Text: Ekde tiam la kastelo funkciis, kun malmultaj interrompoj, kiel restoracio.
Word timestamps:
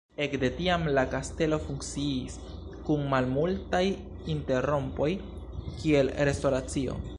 Ekde 0.25 0.47
tiam 0.59 0.85
la 0.93 1.01
kastelo 1.11 1.59
funkciis, 1.65 2.37
kun 2.89 3.05
malmultaj 3.13 3.83
interrompoj, 4.37 5.11
kiel 5.83 6.13
restoracio. 6.31 7.01